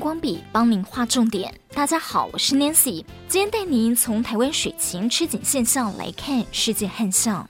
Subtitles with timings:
[0.00, 1.54] 光笔帮您画重点。
[1.74, 7.48] 大家好，我是 Nancy，今天带您从台湾水情吃紧现象来看世界旱象。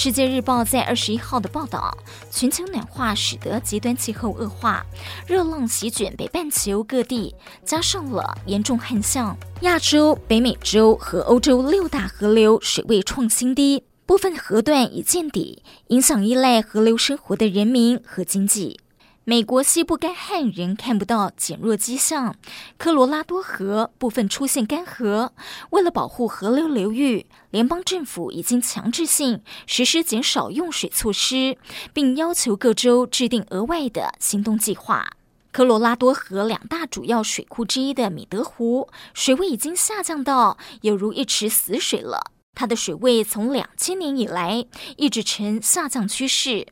[0.00, 1.92] 世界日报在二十一号的报道，
[2.30, 4.86] 全球暖化使得极端气候恶化，
[5.26, 7.34] 热浪席卷北半球各地，
[7.64, 9.36] 加上了严重旱象。
[9.62, 18.78] 亚洲、北美洲和欧洲六大河流水位创新低，部分河段已见底，影响依赖河流生活的人民和经济。
[19.28, 22.34] 美国西部干旱仍看不到减弱迹象，
[22.78, 25.32] 科罗拉多河部分出现干涸。
[25.68, 31.58] 为了保护河流流域，联邦政府已经强制性实施减少用水措施，
[31.92, 35.06] 并要求各州制定额外的行动计划。
[35.52, 42.32] 科罗拉多河两大主要水库之一的米德湖，水位已经下降到有如一池死水了。
[42.54, 44.64] 它的水位从两千年以来
[44.96, 46.66] 一直呈下降趋势。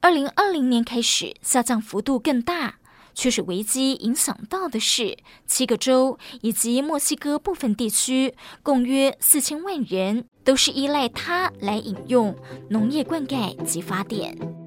[0.00, 2.76] 二零二零年开始下降幅度更大，
[3.14, 12.36] 缺水危机影响到的是七个州以及墨西哥部分地区，共约四千万人，都是依赖它来饮用、
[12.70, 14.63] 农业灌溉及发电。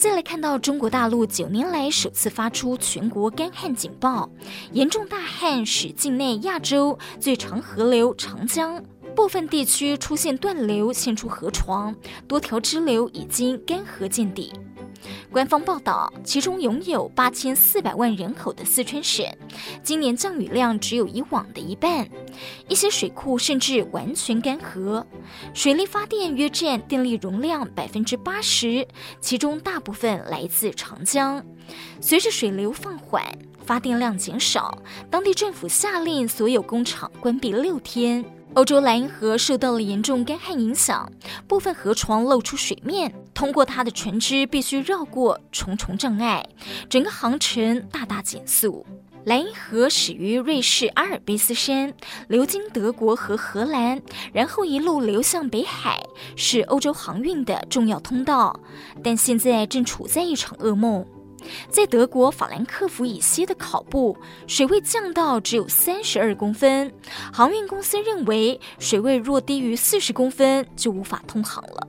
[0.00, 4.30] 再来看到中国大陆九年来首次发出全国干旱警报，
[4.72, 8.82] 严重大旱使境内亚洲最长河流长江
[9.14, 11.94] 部分地区出现断流，现出河床，
[12.26, 14.50] 多条支流已经干涸见底。
[15.30, 19.26] 官方报道，其中拥有八千四百万人口的四川省，
[19.82, 22.08] 今年降雨量只有以往的一半，
[22.68, 25.04] 一些水库甚至完全干涸，
[25.54, 28.86] 水力发电约占电力容量百分之八十，
[29.20, 31.44] 其中大部分来自长江。
[32.00, 33.24] 随着水流放缓，
[33.64, 34.76] 发电量减少，
[35.08, 38.24] 当地政府下令所有工厂关闭六天。
[38.54, 41.08] 欧洲莱茵河受到了严重干旱影响，
[41.46, 46.46] 部分河床露出水面，通过它的船只必须绕过重重障碍，
[46.90, 48.84] 整个航程大大减速。
[49.24, 51.94] 莱茵河始于瑞士阿尔卑斯山，
[52.28, 54.02] 流经德国和荷兰，
[54.34, 56.02] 然后一路流向北海，
[56.36, 58.60] 是欧洲航运的重要通道，
[59.02, 61.06] 但现在正处在一场噩梦。
[61.70, 64.14] 在德国法兰克福以西的考布，
[64.46, 66.92] 水位降到只有三十二公分。
[67.32, 71.86] 航运公司认为，水位若低于四十公分，就无法通航了。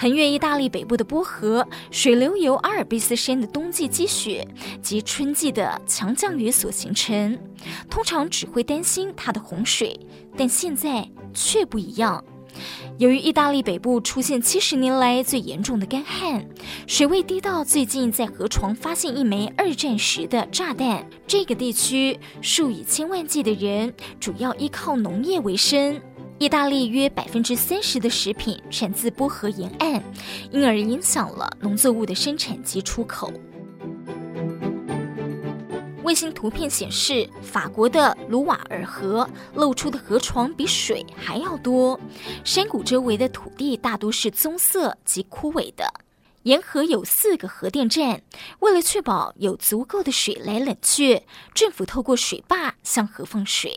[0.00, 4.48] 横越意大利北部的波河，水流由阿尔卑斯山的冬季积雪
[4.80, 7.38] 及春季的强降雨所形成，
[7.90, 10.00] 通常只会担心它的洪水，
[10.38, 12.24] 但现在却不一样。
[12.96, 16.48] 由于意大利北部出现七十年来最严重的干旱，
[16.86, 21.06] 水位低到最近在河床发现一枚二战时的炸弹。
[21.26, 26.00] 这个地区数以千万计的人主要依靠农业为生。
[26.40, 30.02] 意大利约百分之三十的食品产自波河沿岸，
[30.50, 33.30] 因而影响了农作物的生产及出口。
[36.02, 42.00] 卫星图片显示，法国的卢瓦尔河露出的河床比水还要多，
[42.42, 45.92] 山谷周围的土地大多是棕色及枯萎的。
[46.44, 48.22] 沿河有四个核电站，
[48.60, 51.22] 为了确保有足够的水来冷却，
[51.52, 53.76] 政府透过水坝向河放水。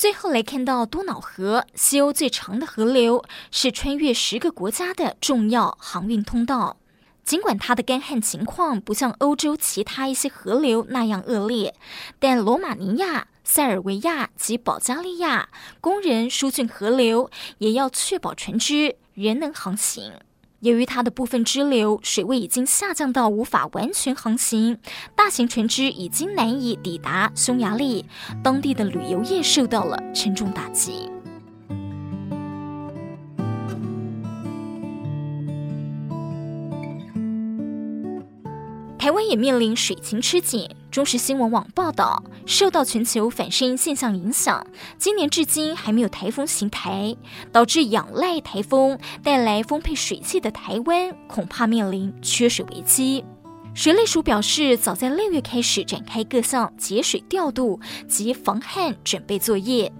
[0.00, 6.78] 最后来看到多瑙河，西欧最长的河流，是穿越十个国家的重要航运通道。
[7.22, 11.74] 尽管它的干旱情况不像欧洲其他一些河流那样恶劣，
[12.18, 15.50] 但罗马尼亚、塞尔维亚及保加利亚
[15.82, 20.14] 工人疏浚河流，也要确保船只仍能航行。
[20.60, 24.76] 由于它的部分支流水位已经下降到无法完全航行，
[25.16, 28.04] 大型船只已经难以抵达匈牙利，
[28.42, 31.10] 当地的旅游业受到了沉重打击。
[38.98, 40.68] 台湾也面临水情吃紧。
[40.90, 44.66] 中时新闻网报道，受到全球反圣婴现象影响，
[44.98, 47.16] 今年至今还没有台风袭台，
[47.52, 53.24] 导致仰赖台风带来丰沛水汽的台湾，恐怕面临缺水危机。
[53.72, 59.90] 水利署表示，早在六月开始展开各项节水调度及防旱准备作业。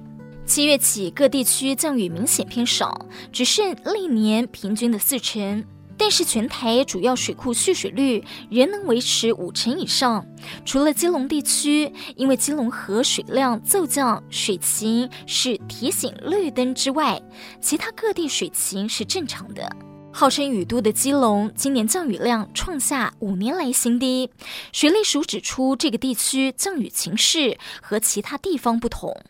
[0.45, 5.65] 七月起，各地区降雨明显偏少，只剩历年平均的四成。
[6.01, 10.27] 但是全台主要水库蓄水率仍能维持五成以上。
[10.65, 17.21] 除了基隆地区，因为基隆河水量骤降，水情是提醒绿灯之外，
[17.61, 19.71] 其他各地水情是正常的。
[20.11, 24.31] 号称雨都的基隆，今年降雨量创下五年来新低。
[24.73, 29.23] 水利署指出，这个地区降雨情势和其他地方不同。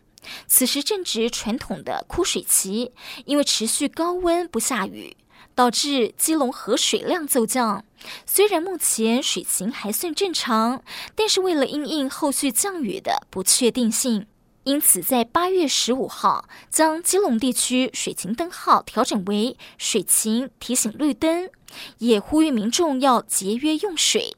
[0.47, 2.93] 此时正值传统的枯水期，
[3.25, 5.17] 因为持续高温不下雨，
[5.55, 7.85] 导致基隆河水量骤降。
[8.25, 10.83] 虽然目前水情还算正常，
[11.15, 14.27] 但是为了因应后续降雨的不确定性。
[14.65, 21.51] 因此，在八月十五号，将基隆地区水情灯号调整为水情提醒绿灯，
[21.99, 24.37] 也呼吁民众要节约用水。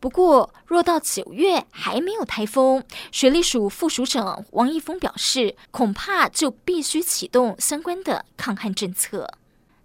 [0.00, 2.82] 不过，若到九月还没有台风，
[3.12, 9.38] 水利署副署长王一峰表示，恐怕就必须启动相关的抗旱政策。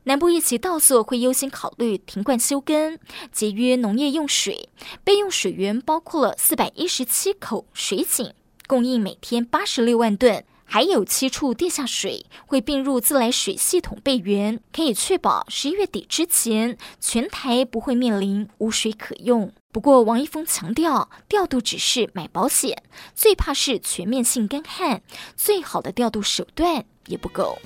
[0.07, 2.97] 南部一起稻作会优先考虑停灌休耕，
[3.29, 4.69] 节约农业用水，
[5.03, 8.33] 备用水源包括了四百一十七口水井。
[8.67, 19.51] 供应每天八十六万吨，还有七处地下水会并入自来水系统备源，可以确保十一月底之前全台不会面临无水可用。
[19.73, 22.81] 不过，王一峰强调，调度只是买保险，
[23.13, 25.01] 最怕是全面性干旱，
[25.35, 27.59] 最好的调度手段也不够。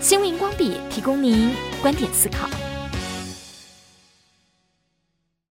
[0.00, 2.48] 新闻光笔提供您观点思考。